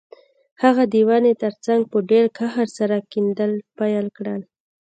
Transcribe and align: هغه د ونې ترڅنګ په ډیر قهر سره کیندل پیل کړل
هغه 0.63 0.83
د 0.93 0.95
ونې 1.07 1.33
ترڅنګ 1.43 1.81
په 1.91 1.97
ډیر 2.09 2.25
قهر 2.37 2.67
سره 2.77 2.95
کیندل 3.11 3.51
پیل 3.77 4.05
کړل 4.17 4.41